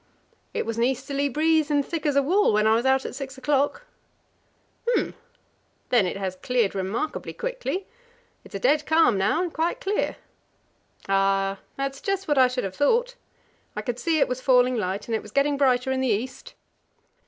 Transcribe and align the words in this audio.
"It 0.51 0.65
was 0.65 0.77
an 0.77 0.83
easterly 0.83 1.29
breeze 1.29 1.69
and 1.69 1.85
thick 1.85 2.07
as 2.07 2.15
a 2.15 2.23
wall, 2.23 2.51
when 2.53 2.65
I 2.65 2.73
was 2.73 2.87
out 2.87 3.05
at 3.05 3.13
six 3.13 3.37
o'clock." 3.37 3.83
"Hm! 4.87 5.13
then 5.89 6.07
it 6.07 6.17
has 6.17 6.35
cleared 6.37 6.73
remarkably 6.73 7.33
quickly. 7.33 7.85
It's 8.43 8.55
a 8.55 8.59
dead 8.59 8.87
calm 8.87 9.15
now, 9.15 9.43
and 9.43 9.53
quite 9.53 9.79
clear." 9.79 10.15
"Ah, 11.07 11.59
that's 11.77 12.01
just 12.01 12.27
what 12.27 12.39
I 12.39 12.47
should 12.47 12.63
have 12.63 12.75
thought! 12.75 13.13
I 13.75 13.83
could 13.83 13.99
see 13.99 14.17
it 14.17 14.27
was 14.27 14.41
falling 14.41 14.75
light, 14.75 15.07
and 15.07 15.13
it 15.13 15.21
was 15.21 15.29
getting 15.29 15.55
brighter 15.55 15.91
in 15.91 16.01
the 16.01 16.07
east." 16.07 16.55